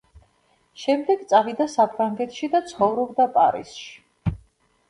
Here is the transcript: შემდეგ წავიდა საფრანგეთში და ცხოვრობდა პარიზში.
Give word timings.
შემდეგ 0.83 1.19
წავიდა 1.33 1.67
საფრანგეთში 1.73 2.49
და 2.57 2.63
ცხოვრობდა 2.73 3.29
პარიზში. 3.37 4.35